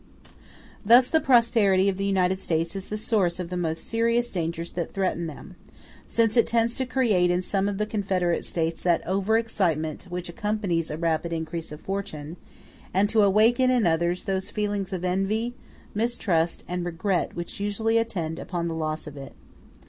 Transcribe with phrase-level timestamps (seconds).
[0.83, 4.71] ]Thus the prosperity of the United States is the source of the most serious dangers
[4.71, 5.57] that threaten them,
[6.07, 10.27] since it tends to create in some of the confederate States that over excitement which
[10.27, 12.37] accompanies a rapid increase of fortune;
[12.95, 15.53] and to awaken in others those feelings of envy,
[15.93, 19.33] mistrust, and regret which usually attend upon the loss of it.